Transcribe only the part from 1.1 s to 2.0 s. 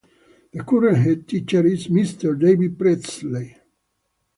teacher is